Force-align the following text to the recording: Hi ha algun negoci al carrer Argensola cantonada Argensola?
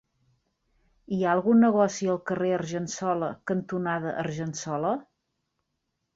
Hi 1.15 1.19
ha 1.25 1.33
algun 1.37 1.61
negoci 1.63 2.09
al 2.13 2.17
carrer 2.31 2.49
Argensola 2.61 3.29
cantonada 3.53 4.17
Argensola? 4.25 4.97